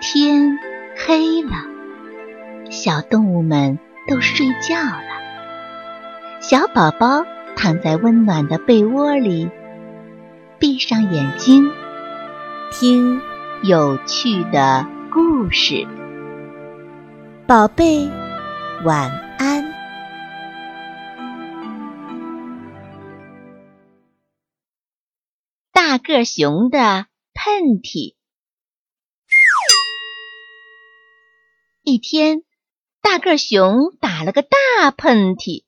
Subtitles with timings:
[0.00, 0.58] 天
[0.96, 1.50] 黑了，
[2.70, 6.40] 小动物们都睡觉了。
[6.40, 7.24] 小宝宝
[7.56, 9.50] 躺在温暖的被窝里，
[10.60, 11.68] 闭上眼睛，
[12.70, 13.20] 听
[13.64, 15.84] 有趣的故事。
[17.48, 18.08] 宝贝，
[18.84, 19.64] 晚安。
[25.72, 28.17] 大个熊的喷嚏。
[31.88, 32.44] 一天，
[33.00, 35.64] 大个熊打了个大喷嚏。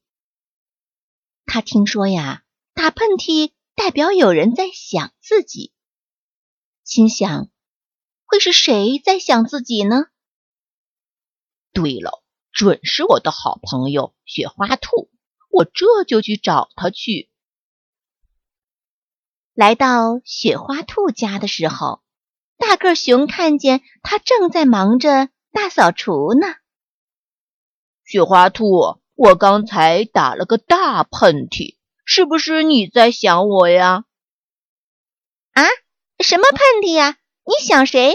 [1.47, 5.73] 他听说呀，打喷嚏代表有人在想自己，
[6.85, 7.49] 心想：
[8.27, 10.09] 会是谁在想自己呢？
[11.73, 15.11] 对了，准是我的好朋友雪花兔。
[15.49, 17.31] 我这就去找他去。
[19.55, 22.03] 来到雪花兔家的时候，
[22.59, 25.31] 大个熊看见他正在忙着。
[25.53, 26.47] 大扫除呢，
[28.05, 34.05] 雪花兔，我刚才打了个大喷嚏，是不是你在想我呀？
[35.53, 35.65] 啊，
[36.21, 37.19] 什么喷嚏呀？
[37.45, 38.15] 你想谁？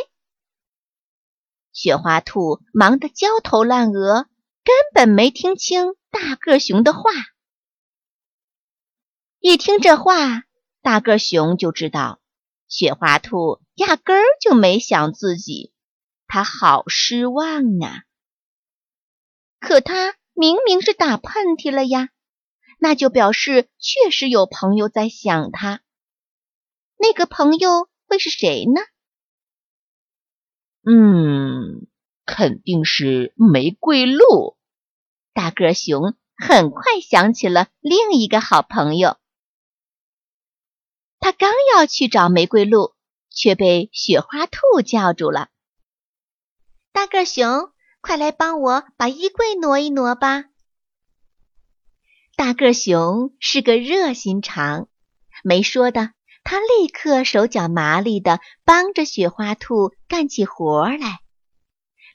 [1.73, 4.29] 雪花兔忙得焦头烂额，
[4.63, 7.11] 根本没听清大个熊的话。
[9.39, 10.43] 一听这话，
[10.81, 12.21] 大个熊就知道
[12.69, 15.73] 雪花兔压根儿就没想自己。
[16.27, 18.03] 他好失望啊！
[19.59, 22.09] 可他明明是打喷嚏了呀，
[22.79, 25.81] 那就表示确实有朋友在想他。
[26.97, 28.81] 那个朋友会是谁呢？
[30.87, 31.87] 嗯，
[32.25, 34.57] 肯定是玫瑰鹿。
[35.33, 39.17] 大个熊很快想起了另一个好朋友。
[41.19, 42.93] 他刚要去找玫瑰鹿，
[43.31, 45.49] 却被雪花兔叫住了。
[46.95, 50.45] 大个熊，快来帮我把衣柜挪一挪吧！
[52.37, 54.87] 大个熊是个热心肠，
[55.43, 56.13] 没说的，
[56.45, 61.19] 他立刻手脚麻利的帮着雪花兔干起活来。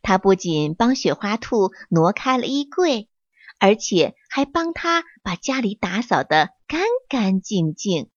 [0.01, 3.11] 他不仅帮雪花兔挪开了衣柜，
[3.59, 8.09] 而且还帮他把家里打扫得干干净净。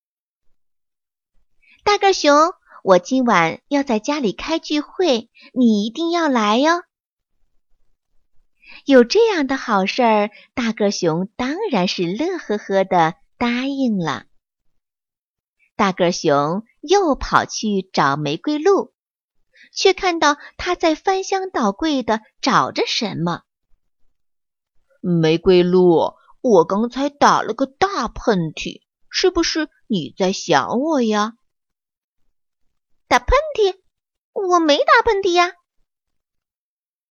[1.84, 2.54] 大个熊。
[2.84, 6.84] 我今晚要在家里开聚会，你一定要来哟。
[8.86, 14.26] 有这样的好事儿，大个熊当然是乐呵呵的答应了。
[15.78, 18.92] 大个熊又跑去找玫瑰鹿，
[19.74, 23.44] 却看到他在翻箱倒柜的找着什么。
[25.00, 31.36] 玫瑰鹿，我刚才打了个大喷嚏，是不是你在想我呀？
[33.08, 33.80] 打喷嚏？
[34.32, 35.54] 我没打喷嚏呀！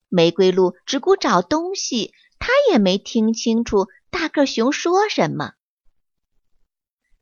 [0.09, 5.53] 玫瑰鹿只顾找东西，他也没听清楚大个熊说什么。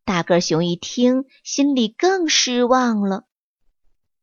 [0.04, 3.26] 大个熊一听，心里更失望了。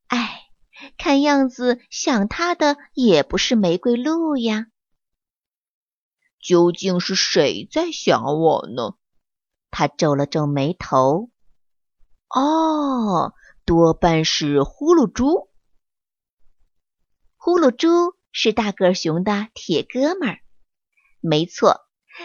[0.07, 0.49] 哎，
[0.97, 4.67] 看样子想他的也不是玫瑰鹿呀。
[6.41, 8.95] 究竟是谁在想我呢？
[9.69, 11.29] 他皱了皱眉头。
[12.29, 13.33] 哦。
[13.67, 15.51] 多半是呼噜猪。
[17.35, 20.39] 呼噜猪是大个熊的铁哥们儿，
[21.19, 21.81] 没错，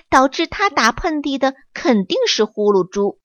[0.08, 3.20] 导致他打喷嚏的肯定是呼噜猪。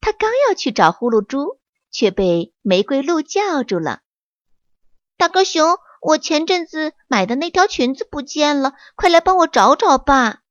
[0.00, 1.58] 他刚要去找呼噜猪，
[1.90, 4.02] 却被玫瑰鹿叫住了。
[5.16, 10.42] 大个熊，我前阵子买的那条裙子不见了，快来帮我找找吧！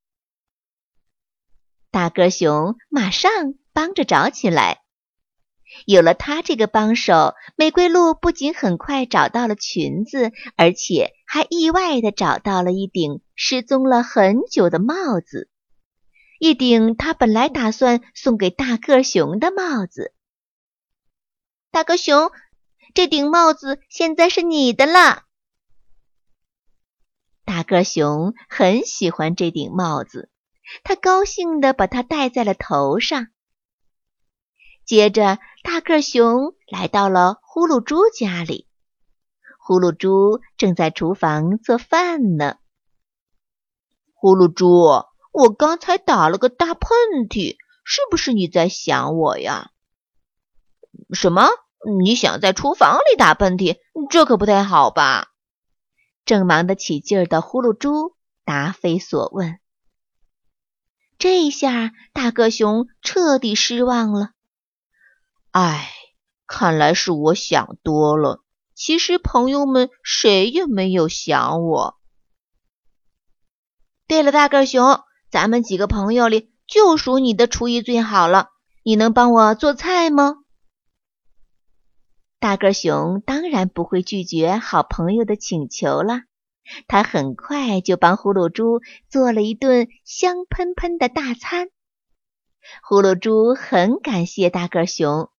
[1.92, 3.32] 大个熊马上
[3.72, 4.79] 帮着找起来。
[5.86, 15.50] 有了他这个帮手，玫瑰鹿不仅很快找到了裙子，而且还意外的找到了一顶失踪了很久的帽子，
[16.40, 20.14] 一顶他本来打算送给大个熊的帽子。
[21.72, 22.32] 大个熊，
[22.94, 25.24] 这顶帽子现在是你的了。
[27.46, 30.30] 大个熊很喜欢这顶帽子，
[30.84, 33.28] 他高兴的把它戴在了头上。
[34.90, 38.68] 接着，大个熊来到了呼噜猪家里。
[39.60, 42.58] 呼噜猪正在厨房做饭呢。
[44.16, 46.90] 呼噜猪，我刚才打了个大喷
[47.30, 49.70] 嚏，是不是你在想我呀？
[51.14, 51.50] 什么？
[52.00, 53.78] 你想在厨房里打喷嚏？
[54.10, 55.28] 这可不太好吧？
[56.26, 59.60] 正忙得起劲儿的呼噜猪答非所问。
[61.20, 64.32] 这一下，大个熊彻底失望了。
[65.52, 65.92] 唉，
[66.46, 68.44] 看来是我想多了。
[68.76, 72.00] 其实朋友们谁也没有想我。
[74.08, 78.50] 对了，大个熊，咱们几个朋友里就属你的厨艺最好了，
[78.84, 80.36] 你能帮我做菜吗？
[82.40, 86.22] 大个熊当然不会拒绝好朋友的请求了，
[86.88, 91.70] 他很快就帮呼噜猪做了一顿香喷喷的大餐。
[92.82, 95.30] 呼噜猪很感谢大个熊。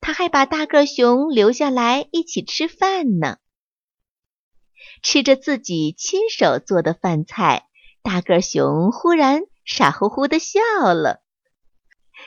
[0.00, 3.38] 他还把大个熊留下来一起吃饭呢。
[5.02, 7.68] 吃着自己亲手做的饭菜，
[8.02, 10.60] 大个熊忽然傻乎乎的笑
[10.94, 11.22] 了。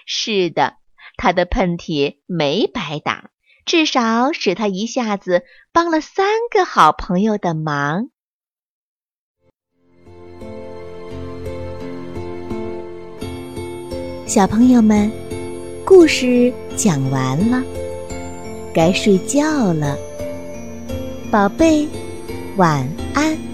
[0.05, 0.77] 是的，
[1.17, 3.29] 他的喷嚏没白打，
[3.65, 8.09] 至少使他一下子帮了三个好朋友的忙。
[14.27, 15.20] 小朋友们。
[15.85, 17.61] 故事讲完了，
[18.73, 19.97] 该睡觉了，
[21.31, 21.87] 宝贝，
[22.57, 23.50] 晚安。